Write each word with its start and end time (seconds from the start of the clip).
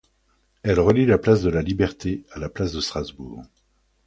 Elle 0.63 0.79
relie 0.79 1.05
la 1.05 1.19
place 1.19 1.43
de 1.43 1.51
la 1.51 1.61
Liberté 1.61 2.23
à 2.31 2.39
la 2.39 2.49
place 2.49 2.73
de 2.73 2.81
Strasbourg. 2.81 3.43